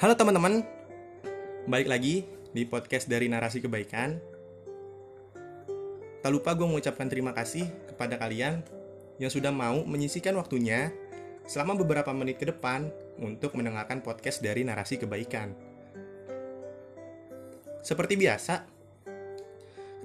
[0.00, 0.64] Halo teman-teman,
[1.68, 2.24] balik lagi
[2.56, 4.16] di podcast dari Narasi Kebaikan.
[6.24, 8.64] Tak lupa gue mengucapkan terima kasih kepada kalian
[9.20, 10.88] yang sudah mau menyisikan waktunya
[11.44, 12.88] selama beberapa menit ke depan
[13.20, 15.52] untuk mendengarkan podcast dari Narasi Kebaikan.
[17.84, 18.64] Seperti biasa,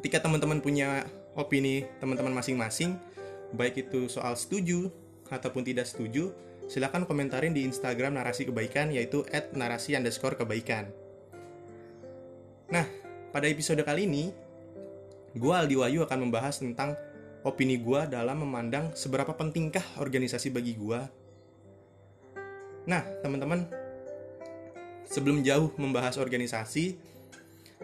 [0.03, 1.07] ketika teman-teman punya
[1.39, 2.99] opini teman-teman masing-masing,
[3.55, 4.91] baik itu soal setuju
[5.31, 6.35] ataupun tidak setuju,
[6.65, 10.89] silahkan komentarin di Instagram narasi kebaikan yaitu at narasi underscore kebaikan.
[12.73, 12.85] Nah,
[13.29, 14.33] pada episode kali ini,
[15.37, 16.97] gue Aldi Wayu akan membahas tentang
[17.45, 20.99] opini gue dalam memandang seberapa pentingkah organisasi bagi gue.
[22.89, 23.69] Nah, teman-teman,
[25.05, 26.85] sebelum jauh membahas organisasi,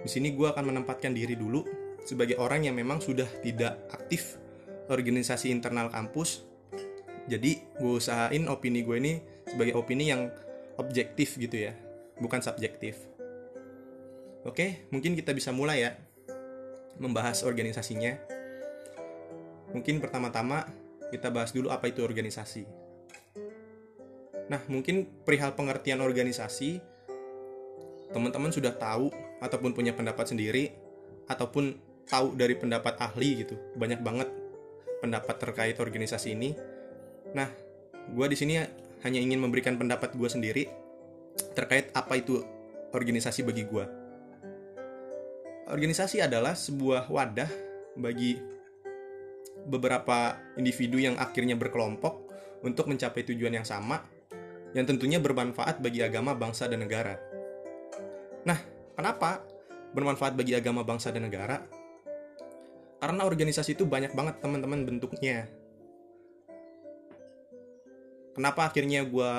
[0.02, 1.62] di sini gue akan menempatkan diri dulu
[2.02, 4.42] sebagai orang yang memang sudah tidak aktif
[4.90, 6.51] organisasi internal kampus
[7.32, 9.14] jadi gue usahain opini gue ini
[9.48, 10.28] sebagai opini yang
[10.76, 11.74] objektif gitu ya
[12.20, 13.00] bukan subjektif.
[14.44, 15.92] Oke mungkin kita bisa mulai ya
[17.00, 18.20] membahas organisasinya.
[19.72, 20.68] Mungkin pertama-tama
[21.08, 22.68] kita bahas dulu apa itu organisasi.
[24.52, 26.84] Nah mungkin perihal pengertian organisasi
[28.12, 29.08] teman-teman sudah tahu
[29.40, 30.76] ataupun punya pendapat sendiri
[31.32, 31.80] ataupun
[32.12, 34.28] tahu dari pendapat ahli gitu banyak banget
[35.00, 36.52] pendapat terkait organisasi ini
[37.32, 37.48] Nah,
[38.12, 38.54] gue di sini
[39.02, 40.64] hanya ingin memberikan pendapat gue sendiri
[41.56, 42.44] terkait apa itu
[42.92, 43.86] organisasi bagi gue.
[45.72, 47.48] Organisasi adalah sebuah wadah
[47.96, 48.36] bagi
[49.64, 52.28] beberapa individu yang akhirnya berkelompok
[52.66, 54.04] untuk mencapai tujuan yang sama,
[54.76, 57.16] yang tentunya bermanfaat bagi agama, bangsa, dan negara.
[58.44, 58.60] Nah,
[58.98, 59.46] kenapa
[59.96, 61.64] bermanfaat bagi agama, bangsa, dan negara?
[63.02, 65.50] Karena organisasi itu banyak banget teman-teman bentuknya
[68.36, 69.32] kenapa akhirnya gue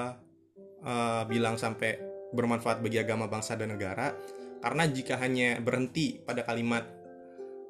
[0.85, 2.01] uh, bilang sampai
[2.33, 4.17] bermanfaat bagi agama bangsa dan negara?
[4.63, 6.87] Karena jika hanya berhenti pada kalimat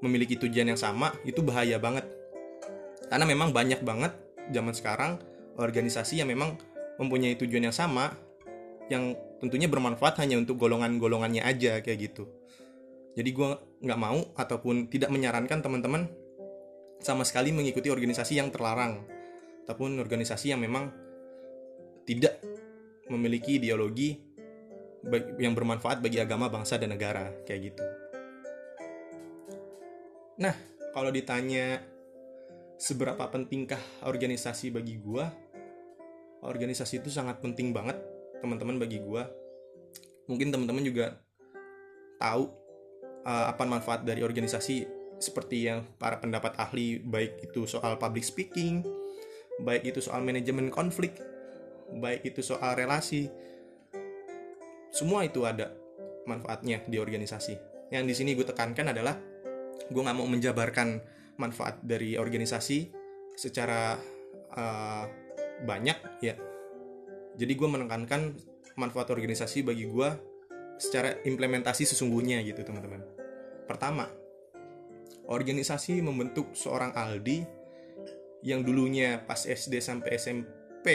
[0.04, 2.04] memiliki tujuan yang sama itu bahaya banget.
[3.08, 4.12] Karena memang banyak banget
[4.50, 5.12] zaman sekarang
[5.56, 6.58] organisasi yang memang
[7.00, 8.12] mempunyai tujuan yang sama
[8.90, 12.28] yang tentunya bermanfaat hanya untuk golongan-golongannya aja kayak gitu.
[13.12, 13.48] Jadi gue
[13.84, 16.08] nggak mau ataupun tidak menyarankan teman-teman
[17.02, 19.02] sama sekali mengikuti organisasi yang terlarang
[19.66, 21.01] ataupun organisasi yang memang
[22.06, 22.38] tidak
[23.10, 24.18] memiliki ideologi
[25.38, 27.84] yang bermanfaat bagi agama, bangsa, dan negara kayak gitu.
[30.38, 30.54] Nah,
[30.94, 31.82] kalau ditanya
[32.78, 35.30] seberapa pentingkah organisasi bagi gua,
[36.42, 37.98] organisasi itu sangat penting banget
[38.42, 39.26] teman-teman bagi gua.
[40.30, 41.18] Mungkin teman-teman juga
[42.22, 42.46] tahu
[43.26, 44.86] uh, apa manfaat dari organisasi
[45.18, 48.82] seperti yang para pendapat ahli baik itu soal public speaking,
[49.62, 51.18] baik itu soal manajemen konflik,
[51.98, 53.28] baik itu soal relasi
[54.92, 55.72] semua itu ada
[56.28, 57.56] manfaatnya di organisasi.
[57.88, 59.16] Yang di sini gue tekankan adalah
[59.88, 61.00] gue nggak mau menjabarkan
[61.40, 62.92] manfaat dari organisasi
[63.32, 63.96] secara
[64.52, 65.04] uh,
[65.64, 66.36] banyak ya.
[67.32, 68.36] Jadi gue menekankan
[68.76, 70.08] manfaat organisasi bagi gue
[70.76, 73.00] secara implementasi sesungguhnya gitu teman-teman.
[73.64, 74.04] Pertama
[75.32, 77.48] organisasi membentuk seorang Aldi
[78.44, 80.86] yang dulunya pas SD sampai SMP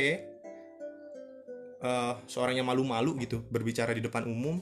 [1.82, 4.62] uh, seorang yang malu-malu gitu berbicara di depan umum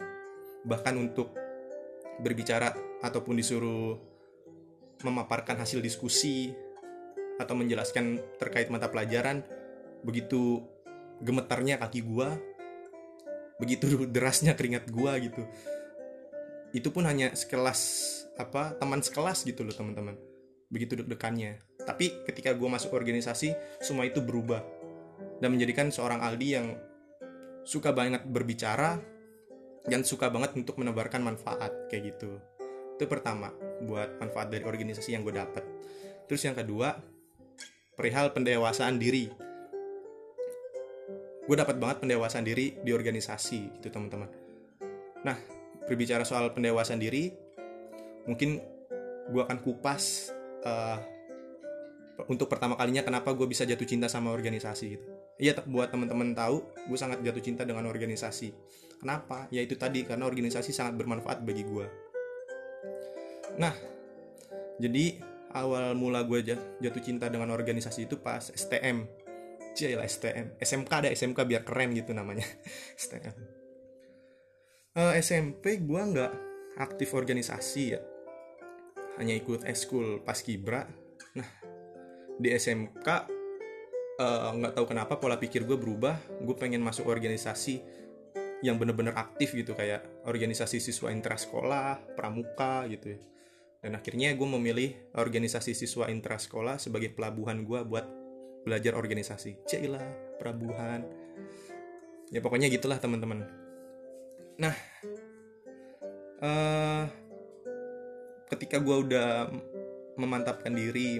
[0.65, 1.31] bahkan untuk
[2.19, 3.99] berbicara ataupun disuruh
[5.03, 6.55] memaparkan hasil diskusi
[7.35, 9.43] atau menjelaskan terkait mata pelajaran
[10.01, 10.63] begitu
[11.19, 12.39] gemetarnya kaki gua
[13.59, 15.43] begitu derasnya keringat gua gitu.
[16.75, 17.79] Itu pun hanya sekelas
[18.35, 20.19] apa teman sekelas gitu loh teman-teman.
[20.67, 21.63] Begitu deg-degannya.
[21.85, 24.59] Tapi ketika gue masuk organisasi semua itu berubah
[25.39, 26.75] dan menjadikan seorang Aldi yang
[27.65, 29.01] suka banget berbicara
[29.85, 32.37] dan suka banget untuk menebarkan manfaat kayak gitu.
[32.95, 33.51] Itu pertama
[33.83, 35.65] buat manfaat dari organisasi yang gue dapet.
[36.29, 36.95] Terus yang kedua
[37.97, 39.29] perihal pendewasaan diri.
[41.45, 44.29] Gue dapat banget pendewasaan diri di organisasi gitu teman-teman.
[45.25, 45.37] Nah
[45.85, 47.29] berbicara soal pendewasaan diri
[48.25, 48.57] mungkin
[49.29, 50.33] gue akan kupas
[50.65, 50.97] uh,
[52.31, 56.63] untuk pertama kalinya kenapa gue bisa jatuh cinta sama organisasi gitu Iya buat teman-teman tahu,
[56.87, 58.55] gue sangat jatuh cinta dengan organisasi.
[59.03, 59.51] Kenapa?
[59.51, 61.87] Ya itu tadi karena organisasi sangat bermanfaat bagi gue.
[63.59, 63.75] Nah,
[64.79, 65.19] jadi
[65.51, 69.27] awal mula gue jatuh cinta dengan organisasi itu pas STM.
[69.75, 72.47] lah STM, SMK ada SMK biar keren gitu namanya.
[73.03, 73.35] STM.
[74.95, 76.31] Uh, eh, SMP gue nggak
[76.79, 77.99] aktif organisasi ya,
[79.19, 80.87] hanya ikut eskul pas kibra.
[82.35, 83.35] Di SMK
[84.15, 86.15] Eh, nggak uh, tahu kenapa pola pikir gue berubah.
[86.39, 87.83] Gue pengen masuk organisasi
[88.63, 93.19] yang bener-bener aktif gitu kayak organisasi siswa intrasekolah pramuka gitu ya.
[93.83, 98.07] Dan akhirnya gue memilih organisasi siswa intrasekolah sebagai pelabuhan gue buat
[98.63, 99.67] belajar organisasi.
[99.67, 100.01] Cila
[100.39, 101.03] pelabuhan.
[102.31, 103.43] Ya pokoknya gitulah teman-teman.
[104.63, 104.75] Nah
[106.39, 107.03] uh,
[108.47, 109.51] ketika gue udah
[110.15, 111.19] memantapkan diri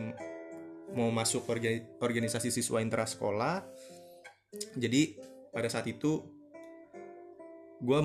[0.93, 1.47] mau masuk
[1.97, 3.65] organisasi siswa intrasekolah.
[4.77, 5.17] Jadi
[5.49, 6.21] pada saat itu
[7.81, 7.99] gue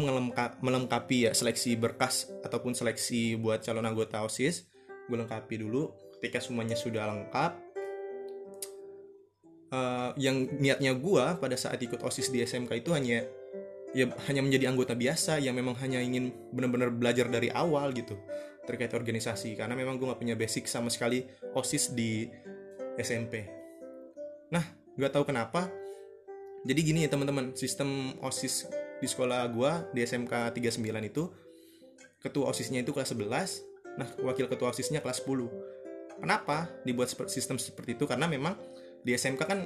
[0.60, 4.66] melengkapi ya seleksi berkas ataupun seleksi buat calon anggota OSIS.
[5.06, 7.52] Gue lengkapi dulu ketika semuanya sudah lengkap
[9.74, 13.24] uh, yang niatnya gue pada saat ikut OSIS di SMK itu hanya
[13.90, 18.18] ya hanya menjadi anggota biasa yang memang hanya ingin benar-benar belajar dari awal gitu
[18.66, 19.58] terkait organisasi.
[19.58, 22.30] Karena memang gue gak punya basic sama sekali OSIS di
[23.00, 23.48] SMP.
[24.52, 24.64] Nah
[24.96, 25.68] gak tahu kenapa.
[26.60, 28.68] Jadi gini ya teman-teman sistem OSIS
[29.00, 31.24] di sekolah gue di SMK 39 itu
[32.20, 37.96] ketua OSISnya itu kelas 11 nah wakil ketua OSISnya kelas 10 kenapa dibuat sistem seperti
[37.96, 38.04] itu?
[38.04, 38.60] Karena memang
[39.00, 39.64] di SMK kan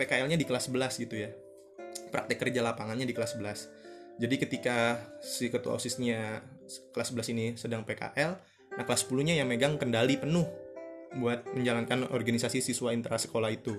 [0.00, 1.28] PKL-nya di kelas 11 gitu ya.
[2.08, 3.90] Praktek kerja lapangannya di kelas 11
[4.20, 4.76] jadi ketika
[5.24, 6.44] si ketua OSISnya
[6.92, 8.36] kelas 11 ini sedang PKL
[8.76, 10.44] nah kelas 10 nya yang megang kendali penuh
[11.18, 13.74] buat menjalankan organisasi siswa intrasekolah itu.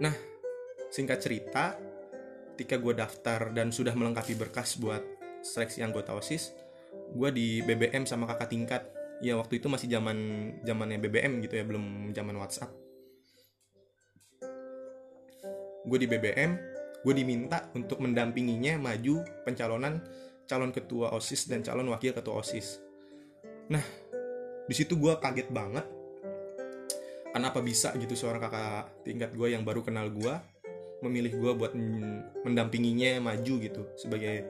[0.00, 0.14] Nah
[0.88, 1.76] singkat cerita
[2.54, 5.02] ketika gue daftar dan sudah melengkapi berkas buat
[5.42, 6.54] seleksi anggota OSIS
[7.14, 8.82] gue di BBM sama kakak tingkat.
[9.22, 10.16] Ya waktu itu masih zaman
[10.66, 12.72] zamannya BBM gitu ya belum zaman WhatsApp.
[15.84, 16.50] Gue di BBM
[17.04, 20.00] gue diminta untuk mendampinginya maju pencalonan
[20.48, 22.80] calon ketua OSIS dan calon wakil ketua OSIS.
[23.68, 23.84] Nah
[24.64, 25.86] di situ gue kaget banget
[27.34, 30.34] kenapa bisa gitu seorang kakak tingkat gue yang baru kenal gue
[31.04, 31.72] memilih gue buat
[32.46, 34.48] mendampinginya maju gitu sebagai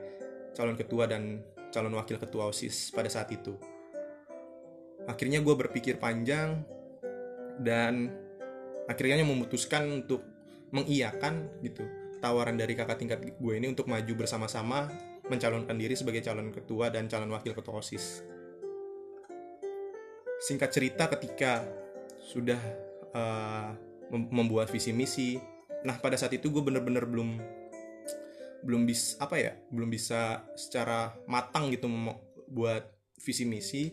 [0.54, 1.42] calon ketua dan
[1.74, 3.58] calon wakil ketua OSIS pada saat itu.
[5.10, 6.62] Akhirnya gue berpikir panjang
[7.58, 8.14] dan
[8.86, 10.22] akhirnya memutuskan untuk
[10.70, 11.82] mengiyakan gitu
[12.22, 14.88] tawaran dari kakak tingkat gue ini untuk maju bersama-sama
[15.28, 18.33] mencalonkan diri sebagai calon ketua dan calon wakil ketua OSIS.
[20.42, 21.64] Singkat cerita ketika
[22.24, 22.58] sudah
[23.14, 23.70] uh,
[24.10, 25.38] membuat visi misi.
[25.84, 27.38] Nah pada saat itu gue bener-bener belum
[28.64, 31.86] belum bisa apa ya belum bisa secara matang gitu
[32.48, 32.84] buat
[33.20, 33.92] visi misi.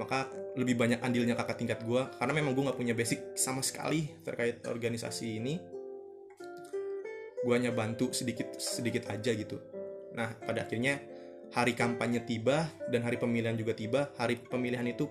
[0.00, 0.26] Maka
[0.56, 4.64] lebih banyak andilnya kakak tingkat gue karena memang gue nggak punya basic sama sekali terkait
[4.64, 5.60] organisasi ini.
[7.42, 9.60] Gue hanya bantu sedikit sedikit aja gitu.
[10.16, 11.00] Nah pada akhirnya
[11.52, 14.08] hari kampanye tiba dan hari pemilihan juga tiba.
[14.16, 15.04] Hari pemilihan itu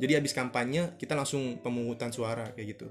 [0.00, 2.88] jadi habis kampanye kita langsung pemungutan suara kayak gitu.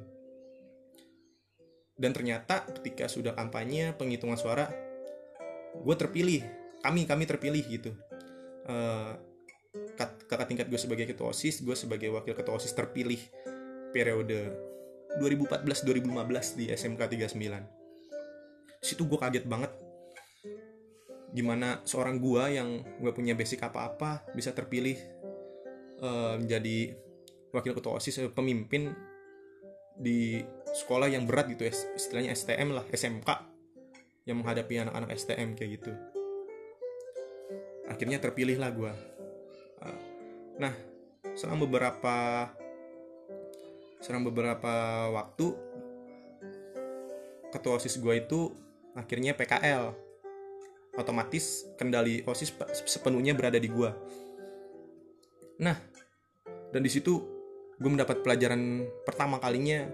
[1.99, 4.69] Dan ternyata ketika sudah kampanye penghitungan suara
[5.73, 6.45] gue terpilih.
[6.79, 7.91] Kami kami terpilih gitu.
[8.69, 9.17] Uh,
[9.97, 13.19] kakak tingkat gue sebagai ketua osis gue sebagai wakil ketua osis terpilih
[13.91, 14.55] periode
[15.19, 17.01] 2014-2015 di SMK
[17.33, 17.79] 39
[18.79, 19.71] situ gue kaget banget.
[21.29, 24.97] Gimana seorang gue yang gue punya basic apa-apa bisa terpilih
[25.99, 26.95] menjadi
[27.51, 28.93] wakil ketua osis pemimpin
[29.99, 33.29] di sekolah yang berat gitu ya istilahnya STM lah SMK
[34.23, 35.91] yang menghadapi anak-anak STM kayak gitu.
[37.89, 38.93] Akhirnya terpilih lah gue
[39.83, 39.99] ah,
[40.59, 40.73] nah
[41.35, 42.47] selang beberapa
[43.99, 45.51] selang beberapa waktu
[47.51, 48.53] ketua osis gue itu
[48.95, 49.91] akhirnya PKL
[50.95, 52.53] otomatis kendali osis
[52.87, 53.91] sepenuhnya berada di gue
[55.59, 55.75] nah
[56.69, 57.39] dan di situ
[57.79, 59.87] gue mendapat pelajaran pertama kalinya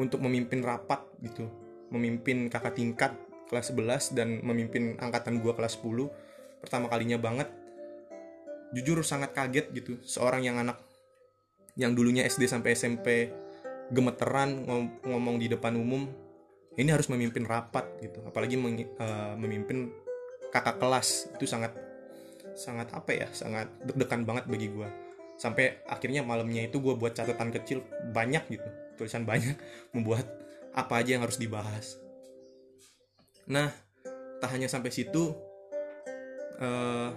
[0.00, 1.46] untuk memimpin rapat gitu.
[1.92, 3.12] Memimpin kakak tingkat
[3.50, 6.08] kelas 11 dan memimpin angkatan gue kelas 10
[6.64, 7.50] pertama kalinya banget.
[8.72, 10.78] Jujur sangat kaget gitu seorang yang anak
[11.74, 13.30] yang dulunya SD sampai SMP
[13.90, 16.06] gemeteran ngom ngomong di depan umum
[16.78, 18.22] ini harus memimpin rapat gitu.
[18.24, 19.90] Apalagi uh, memimpin
[20.54, 21.34] kakak kelas.
[21.34, 21.74] Itu sangat
[22.54, 25.09] sangat apa ya sangat deg-degan banget bagi gue
[25.40, 27.80] sampai akhirnya malamnya itu gue buat catatan kecil
[28.12, 28.68] banyak gitu.
[29.00, 29.56] Tulisan banyak
[29.96, 30.28] membuat
[30.76, 31.96] apa aja yang harus dibahas.
[33.48, 33.72] Nah
[34.44, 35.32] tak hanya sampai situ
[36.60, 37.08] uh,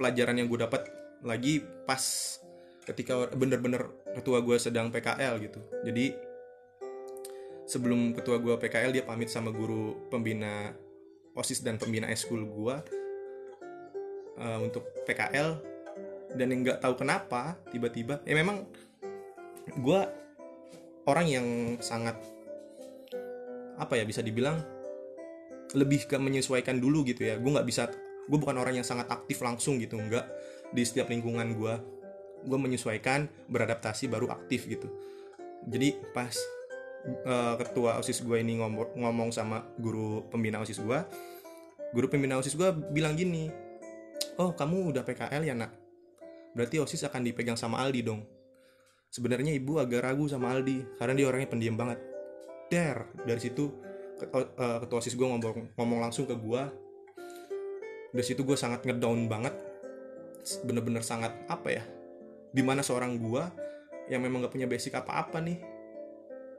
[0.00, 0.88] pelajaran yang gue dapat
[1.20, 2.00] lagi pas
[2.88, 3.84] ketika bener-bener
[4.16, 5.60] ketua gue sedang PKL gitu.
[5.84, 6.16] Jadi
[7.68, 10.72] sebelum ketua gue PKL dia pamit sama guru pembina
[11.36, 12.76] osis dan pembina eskul gue
[14.40, 15.75] uh, untuk PKL
[16.34, 18.66] dan yang nggak tahu kenapa tiba-tiba ya memang
[19.78, 20.00] gue
[21.06, 21.46] orang yang
[21.78, 22.18] sangat
[23.76, 24.58] apa ya bisa dibilang
[25.76, 27.36] lebih ke menyesuaikan dulu gitu ya.
[27.36, 27.90] Gue nggak bisa
[28.26, 30.24] gue bukan orang yang sangat aktif langsung gitu nggak.
[30.72, 31.74] Di setiap lingkungan gue
[32.46, 34.88] gue menyesuaikan beradaptasi baru aktif gitu.
[35.66, 36.32] Jadi pas
[37.26, 40.98] uh, ketua osis gue ini ngomong, ngomong sama guru pembina osis gue
[41.94, 43.48] guru pembina osis gue bilang gini
[44.42, 45.85] oh kamu udah PKL ya nak
[46.56, 48.24] berarti osis akan dipegang sama Aldi dong.
[49.12, 52.00] Sebenarnya ibu agak ragu sama Aldi karena dia orangnya pendiam banget.
[52.72, 53.68] Der dari situ
[54.32, 56.62] uh, ketua osis gue ngomong ngomong langsung ke gue
[58.16, 59.52] dari situ gue sangat ngedown banget.
[60.64, 61.84] Bener-bener sangat apa ya
[62.56, 63.44] di mana seorang gue
[64.08, 65.60] yang memang gak punya basic apa-apa nih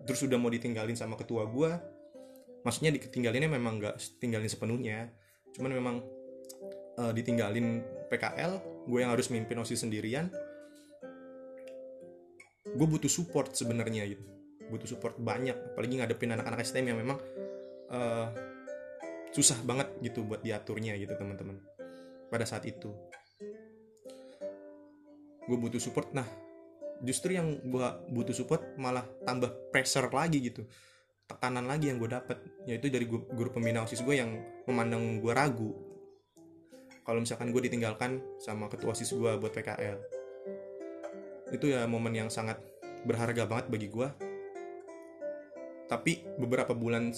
[0.05, 1.71] terus udah mau ditinggalin sama ketua gue
[2.61, 5.09] maksudnya ditinggalinnya memang gak tinggalin sepenuhnya.
[5.57, 5.95] Cuman memang
[7.01, 10.31] uh, ditinggalin PKL gue yang harus mimpin osis sendirian
[12.67, 14.23] gue butuh support sebenarnya gitu.
[14.67, 17.17] Butuh support banyak apalagi ngadepin anak-anak STM yang memang
[17.89, 18.27] uh,
[19.31, 21.57] susah banget gitu buat diaturnya gitu teman-teman
[22.27, 22.91] pada saat itu.
[25.47, 26.11] Gue butuh support.
[26.11, 26.27] Nah
[27.01, 30.65] justru yang gue butuh support malah tambah pressure lagi gitu
[31.27, 34.31] tekanan lagi yang gue dapet yaitu dari guru pembina osis gue yang
[34.65, 35.75] memandang gue ragu
[37.07, 39.97] kalau misalkan gue ditinggalkan sama ketua osis gue buat PKL
[41.55, 42.59] itu ya momen yang sangat
[43.07, 44.07] berharga banget bagi gue
[45.87, 47.15] tapi beberapa bulan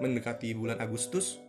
[0.00, 1.44] mendekati bulan Agustus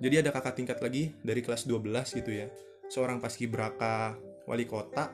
[0.00, 2.48] jadi ada kakak tingkat lagi dari kelas 12 gitu ya.
[2.88, 4.16] Seorang paskibraka
[4.48, 5.12] wali kota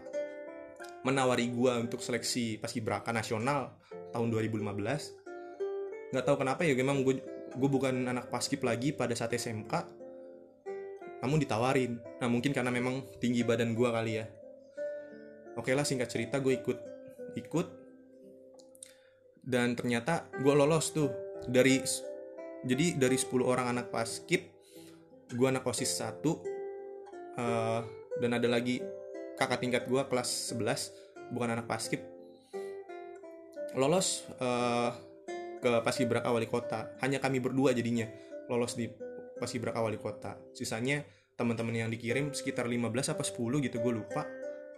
[1.03, 3.75] menawari gua untuk seleksi paskibraka nasional
[4.11, 7.19] tahun 2015 nggak tahu kenapa ya memang gue
[7.55, 9.71] gue bukan anak paskip lagi pada saat SMK
[11.21, 12.01] namun ditawarin.
[12.21, 14.27] Nah mungkin karena memang tinggi badan gue kali ya.
[15.57, 16.79] Oke lah singkat cerita gue ikut
[17.37, 17.67] ikut.
[19.47, 21.09] Dan ternyata gue lolos tuh.
[21.47, 21.79] Dari
[22.67, 24.57] jadi dari 10 orang anak paskip
[25.27, 26.39] gue anak osis satu
[27.35, 27.83] uh,
[28.23, 28.79] dan ada lagi
[29.35, 32.03] kakak tingkat gue kelas 11 bukan anak paskip.
[33.75, 34.95] Lolos uh,
[35.61, 36.95] ke paskibraka wali kota.
[37.03, 38.07] Hanya kami berdua jadinya
[38.47, 38.87] lolos di
[39.37, 40.40] paskibraka wali kota.
[40.57, 41.05] Sisanya
[41.37, 44.25] teman-teman yang dikirim sekitar 15 apa 10 gitu gue lupa.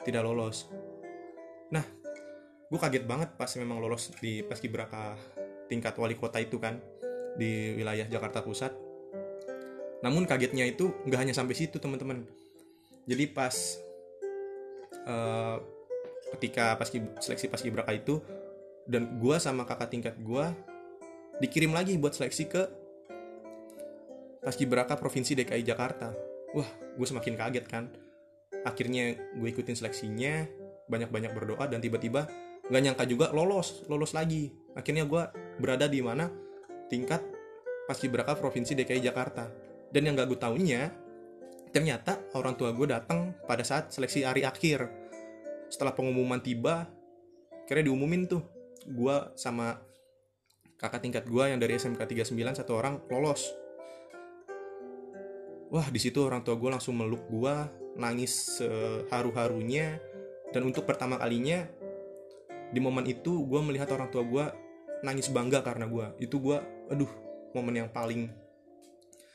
[0.03, 0.71] Tidak lolos.
[1.75, 1.85] Nah
[2.69, 5.17] gue kaget banget pas memang lolos di paskibraka
[5.73, 6.81] tingkat wali kota itu kan
[7.39, 8.73] di wilayah Jakarta Pusat.
[10.03, 12.27] Namun kagetnya itu nggak hanya sampai situ teman-teman.
[13.09, 13.55] Jadi pas
[15.09, 15.57] uh,
[16.37, 16.89] ketika pas
[17.23, 18.21] seleksi pas braka itu
[18.89, 20.45] dan gue sama kakak tingkat gue
[21.41, 22.63] dikirim lagi buat seleksi ke
[24.49, 26.09] paskibraka provinsi DKI Jakarta.
[26.57, 27.93] Wah gue semakin kaget kan.
[28.65, 30.49] Akhirnya gue ikutin seleksinya
[30.89, 32.25] banyak-banyak berdoa dan tiba-tiba
[32.65, 34.49] nggak nyangka juga lolos lolos lagi.
[34.73, 35.21] Akhirnya gue
[35.61, 36.33] berada di mana?
[36.89, 37.21] Tingkat
[37.85, 39.53] paskibraka provinsi DKI Jakarta.
[39.93, 40.89] Dan yang gak gue taunya
[41.69, 44.89] ternyata orang tua gue datang pada saat seleksi hari akhir.
[45.69, 46.89] Setelah pengumuman tiba
[47.69, 48.41] kira diumumin tuh.
[48.89, 49.77] Gue sama
[50.81, 52.33] kakak tingkat gue yang dari SMK 39
[52.65, 53.68] satu orang lolos
[55.69, 57.55] wah di situ orang tua gue langsung meluk gue
[57.99, 60.01] nangis seharu-harunya.
[60.49, 61.69] Dan untuk pertama kalinya
[62.73, 64.45] di momen itu gue melihat orang tua gue
[65.05, 66.59] nangis bangga karena gue itu gue
[66.89, 67.11] aduh
[67.53, 68.33] momen yang paling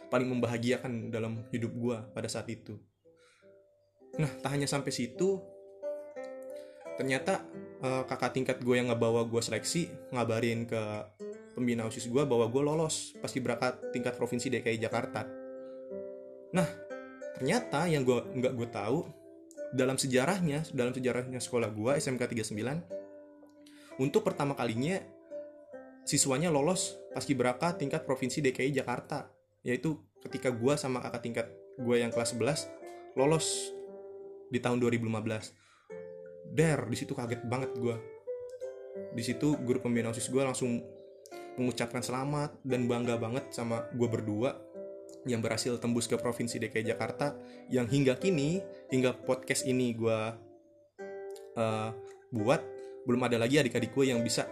[0.09, 2.77] paling membahagiakan dalam hidup gue pada saat itu.
[4.17, 5.41] Nah tak hanya sampai situ
[6.93, 7.41] ternyata
[7.81, 10.81] uh, kakak tingkat gue yang ngebawa gue seleksi ngabarin ke
[11.57, 15.42] pembina osis gue bahwa gue lolos pasti berangkat tingkat provinsi DKI Jakarta
[16.53, 16.69] nah
[17.35, 19.09] ternyata yang gue nggak gue tahu
[19.73, 25.01] dalam sejarahnya dalam sejarahnya sekolah gue SMK 39 untuk pertama kalinya
[26.03, 29.29] siswanya lolos paskibraka tingkat provinsi DKI Jakarta.
[29.63, 31.47] Yaitu ketika gue sama kakak tingkat
[31.79, 33.71] gue yang kelas 11 lolos
[34.51, 37.95] di tahun 2015 der di situ kaget banget gue
[39.17, 40.85] di situ guru pembina osis gue langsung
[41.57, 44.53] mengucapkan selamat dan bangga banget sama gue berdua
[45.23, 47.35] yang berhasil tembus ke provinsi DKI Jakarta
[47.71, 48.59] yang hingga kini
[48.91, 50.19] hingga podcast ini gue
[51.55, 51.89] uh,
[52.33, 52.61] buat
[53.07, 54.47] belum ada lagi adik-adik gue yang bisa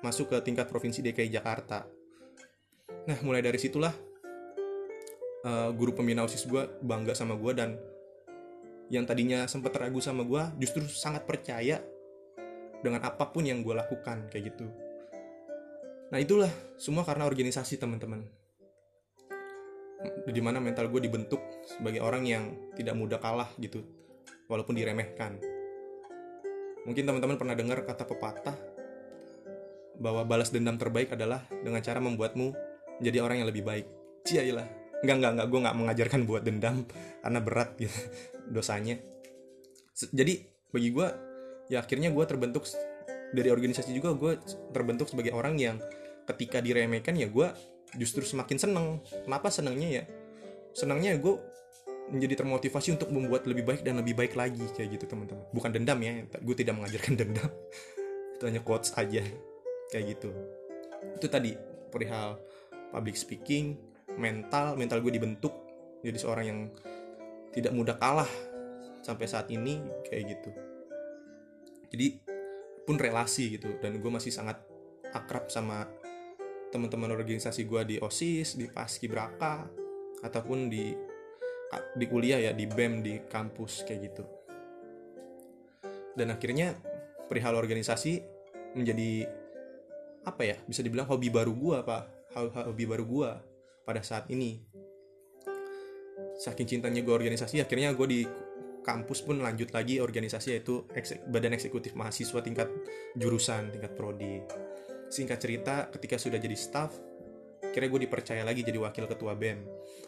[0.00, 1.84] masuk ke tingkat provinsi DKI Jakarta.
[3.08, 3.92] Nah mulai dari situlah
[5.44, 7.76] uh, guru pembina osis gue bangga sama gue dan
[8.90, 11.80] yang tadinya sempat ragu sama gue justru sangat percaya
[12.80, 14.66] dengan apa pun yang gue lakukan kayak gitu.
[16.10, 18.39] Nah itulah semua karena organisasi teman-teman
[20.30, 23.84] di mana mental gue dibentuk sebagai orang yang tidak mudah kalah gitu
[24.48, 25.36] walaupun diremehkan
[26.88, 28.56] mungkin teman-teman pernah dengar kata pepatah
[30.00, 32.56] bahwa balas dendam terbaik adalah dengan cara membuatmu
[33.00, 33.86] menjadi orang yang lebih baik
[34.24, 34.68] Ciailah.
[35.00, 35.46] Enggak, enggak, enggak.
[35.48, 36.76] Gue nggak mengajarkan buat dendam
[37.24, 37.98] karena berat gitu
[38.54, 39.00] dosanya.
[39.96, 40.34] Jadi
[40.70, 41.08] bagi gue,
[41.68, 42.64] ya akhirnya gue terbentuk
[43.30, 44.42] dari organisasi juga gue
[44.74, 45.76] terbentuk sebagai orang yang
[46.26, 47.46] ketika diremehkan ya gue
[47.98, 48.86] justru semakin seneng.
[49.26, 50.04] Kenapa senengnya ya?
[50.76, 51.34] Senangnya gue
[52.10, 55.46] menjadi termotivasi untuk membuat lebih baik dan lebih baik lagi kayak gitu teman-teman.
[55.54, 57.50] Bukan dendam ya, gue tidak mengajarkan dendam.
[58.34, 59.22] Itu hanya quotes aja
[59.94, 60.30] kayak gitu.
[61.18, 61.54] Itu tadi
[61.90, 62.38] perihal
[62.90, 63.78] public speaking,
[64.18, 65.54] mental, mental gue dibentuk
[66.02, 66.60] jadi seorang yang
[67.54, 68.30] tidak mudah kalah
[69.02, 70.50] sampai saat ini kayak gitu.
[71.90, 72.06] Jadi
[72.86, 74.58] pun relasi gitu dan gue masih sangat
[75.14, 75.86] akrab sama
[76.70, 79.66] teman-teman organisasi gue di OSIS, di Paskibraka
[80.22, 80.94] ataupun di
[81.70, 84.24] di kuliah ya di BEM di kampus kayak gitu.
[86.18, 86.74] Dan akhirnya
[87.30, 88.18] perihal organisasi
[88.74, 89.26] menjadi
[90.26, 92.34] apa ya bisa dibilang hobi baru gua pak.
[92.66, 93.30] Hobi baru gua
[93.86, 94.62] pada saat ini.
[96.40, 98.20] Saking cintanya gue organisasi akhirnya gue di
[98.80, 100.88] kampus pun lanjut lagi organisasi yaitu
[101.28, 102.64] badan eksekutif mahasiswa tingkat
[103.12, 104.40] jurusan tingkat prodi
[105.10, 106.94] singkat cerita ketika sudah jadi staff
[107.74, 109.62] kira gue dipercaya lagi jadi wakil ketua bem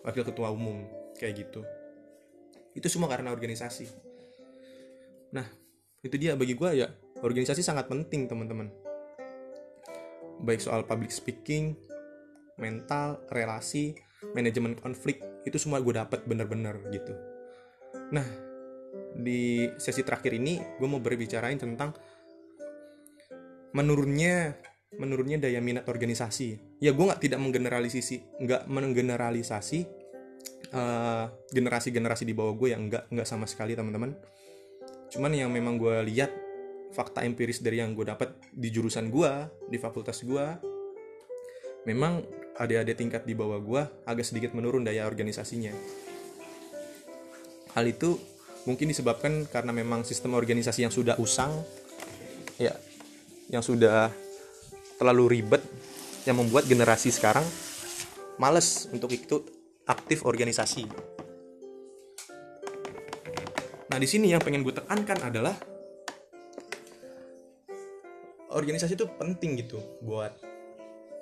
[0.06, 1.62] wakil ketua umum kayak gitu.
[2.73, 3.87] Itu semua karena organisasi.
[5.37, 5.47] Nah
[6.02, 6.35] itu dia.
[6.35, 6.88] Bagi gue ya
[7.23, 8.68] organisasi sangat penting teman-teman.
[10.42, 11.78] Baik soal public speaking
[12.59, 13.94] mental relasi
[14.35, 17.14] manajemen konflik itu semua gue dapat bener-bener gitu.
[18.11, 18.26] Nah
[19.12, 21.94] di sesi terakhir ini gue mau berbicarain tentang
[23.73, 24.56] menurunnya
[24.97, 26.81] menurunnya daya minat organisasi.
[26.83, 29.81] Ya gue nggak tidak menggeneralisasi nggak menggeneralisasi
[30.73, 34.13] eh, generasi-generasi di bawah gue yang nggak nggak sama sekali teman-teman.
[35.13, 36.33] Cuman yang memang gue lihat
[36.93, 39.33] fakta empiris dari yang gue dapat di jurusan gue
[39.73, 40.45] di fakultas gue
[41.89, 42.21] memang
[42.61, 45.73] adik-adik tingkat di bawah gue agak sedikit menurun daya organisasinya.
[47.73, 48.21] Hal itu
[48.69, 51.50] mungkin disebabkan karena memang sistem organisasi yang sudah usang
[52.61, 52.76] ya
[53.50, 54.13] yang sudah
[55.02, 55.58] terlalu ribet
[56.30, 57.43] yang membuat generasi sekarang
[58.38, 59.50] males untuk ikut
[59.91, 60.86] aktif organisasi.
[63.91, 65.58] Nah di sini yang pengen gue tekankan adalah
[68.54, 70.38] organisasi itu penting gitu buat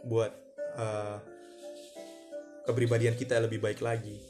[0.05, 0.33] buat
[0.77, 1.17] uh,
[2.69, 4.21] kepribadian kita lebih baik lagi.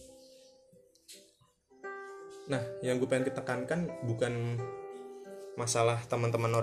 [2.46, 4.62] Nah yang gue pengen ketekankan bukan
[5.58, 6.54] masalah teman-teman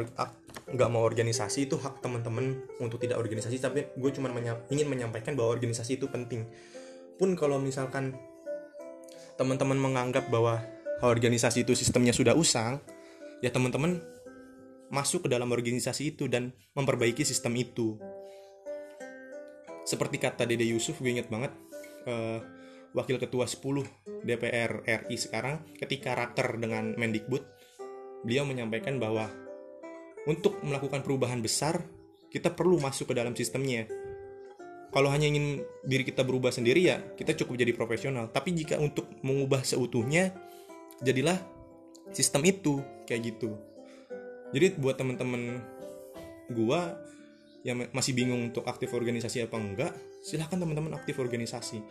[0.68, 5.32] nggak mau organisasi itu hak teman-teman untuk tidak organisasi tapi gue cuma menya- ingin menyampaikan
[5.40, 6.44] bahwa organisasi itu penting.
[7.16, 8.20] Pun kalau misalkan
[9.40, 10.60] teman-teman menganggap bahwa
[11.00, 12.84] organisasi itu sistemnya sudah usang
[13.40, 14.02] ya teman-teman
[14.92, 17.96] masuk ke dalam organisasi itu dan memperbaiki sistem itu.
[19.88, 21.56] Seperti kata Dede Yusuf gue inget banget
[22.12, 22.44] eh,
[22.92, 23.64] wakil ketua 10
[24.28, 27.44] DPR RI sekarang ketika raker dengan Mendikbud
[28.28, 29.32] beliau menyampaikan bahwa
[30.28, 31.80] untuk melakukan perubahan besar
[32.28, 33.88] kita perlu masuk ke dalam sistemnya.
[34.92, 38.28] Kalau hanya ingin diri kita berubah sendiri ya kita cukup jadi profesional.
[38.30, 40.36] Tapi jika untuk mengubah seutuhnya
[41.00, 41.40] jadilah
[42.12, 43.56] sistem itu kayak gitu.
[44.52, 45.60] Jadi buat temen-temen
[46.56, 46.96] gua
[47.68, 49.92] yang masih bingung untuk aktif organisasi apa enggak
[50.24, 51.84] silahkan teman-teman aktif organisasi.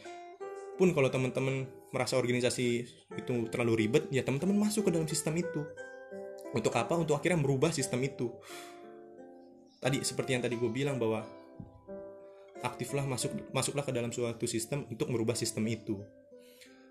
[0.76, 2.66] Pun kalau teman-teman merasa organisasi
[3.16, 5.64] itu terlalu ribet ya teman-teman masuk ke dalam sistem itu
[6.52, 6.94] untuk apa?
[6.94, 8.30] Untuk akhirnya merubah sistem itu.
[9.80, 11.22] Tadi seperti yang tadi gue bilang bahwa
[12.64, 16.00] aktiflah masuk masuklah ke dalam suatu sistem untuk merubah sistem itu.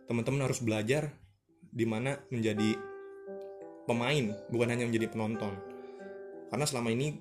[0.06, 1.12] Teman-teman harus belajar
[1.60, 2.78] di mana menjadi
[3.90, 5.54] pemain bukan hanya menjadi penonton.
[6.50, 7.18] Karena selama ini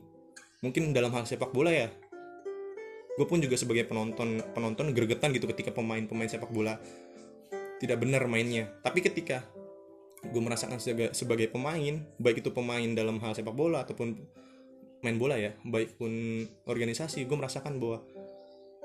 [0.61, 1.93] mungkin dalam hal sepak bola ya
[3.15, 6.75] gue pun juga sebagai penonton penonton gregetan gitu ketika pemain-pemain sepak bola
[7.79, 8.71] tidak benar mainnya.
[8.83, 9.45] Tapi ketika
[10.31, 14.17] gue merasakan sebagai, sebagai pemain baik itu pemain dalam hal sepak bola ataupun
[15.05, 16.11] main bola ya baik pun
[16.65, 18.01] organisasi gue merasakan bahwa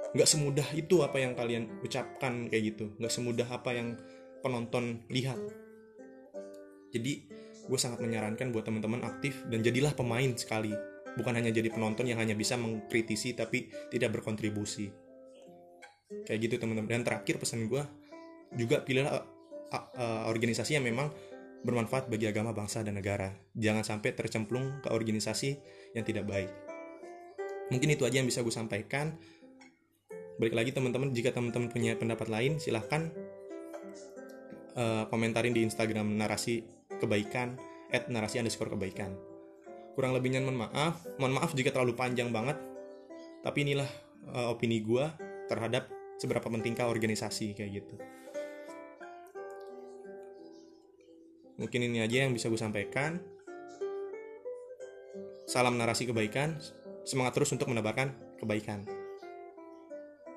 [0.10, 2.90] nggak semudah itu apa yang kalian ucapkan kayak gitu.
[2.98, 3.94] Nggak semudah apa yang
[4.42, 5.38] penonton lihat.
[6.90, 7.30] Jadi
[7.70, 10.74] gue sangat menyarankan buat teman-teman aktif dan jadilah pemain sekali.
[11.14, 14.90] Bukan hanya jadi penonton yang hanya bisa mengkritisi tapi tidak berkontribusi.
[16.26, 16.90] Kayak gitu teman-teman.
[16.90, 17.86] Dan terakhir pesan gue
[18.58, 19.22] juga pilihlah
[20.26, 21.14] organisasi yang memang
[21.64, 23.36] bermanfaat bagi agama bangsa dan negara.
[23.56, 25.60] Jangan sampai tercemplung ke organisasi
[25.96, 26.52] yang tidak baik.
[27.70, 29.20] Mungkin itu aja yang bisa gue sampaikan.
[30.40, 33.12] Balik lagi teman-teman jika teman-teman punya pendapat lain silahkan
[34.80, 36.64] uh, komentarin di Instagram narasi
[36.98, 37.60] kebaikan
[37.92, 39.20] at narasi underscore kebaikan.
[40.00, 41.04] Kurang lebihnya mohon maaf.
[41.20, 42.56] Mohon maaf jika terlalu panjang banget.
[43.44, 43.90] Tapi inilah
[44.32, 45.04] uh, opini gue
[45.52, 47.96] terhadap seberapa pentingkah organisasi kayak gitu
[51.60, 53.20] mungkin ini aja yang bisa gue sampaikan.
[55.46, 56.58] Salam narasi kebaikan.
[57.04, 58.99] Semangat terus untuk menebarkan kebaikan